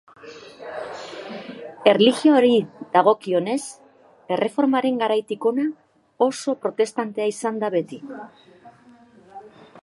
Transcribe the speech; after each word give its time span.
Erlijioari 1.91 2.55
dagokionez 2.95 3.59
Erreformaren 4.37 4.97
garaitik 5.03 5.47
hona 5.51 5.67
oso 6.29 6.57
protestantea 6.65 7.31
izan 7.35 7.63
da 7.67 7.71
beti. 7.79 8.03